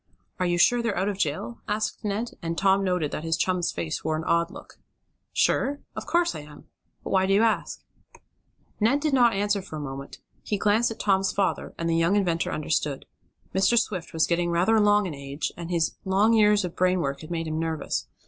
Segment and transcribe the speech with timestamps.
[0.39, 3.71] "Are you sure they're out of jail?" asked Ned, and Tom noted that his chum's
[3.71, 4.79] face wore an odd look.
[5.31, 5.79] "Sure?
[5.95, 6.65] Of course I am.
[7.03, 7.83] But why do you ask?"
[8.79, 10.17] Ned did not answer for a moment.
[10.41, 13.05] He glanced at Tom's father, and the young inventor understood.
[13.53, 13.77] Mr.
[13.77, 17.29] Swift was getting rather along in age, and his long years of brain work had
[17.29, 18.07] made him nervous.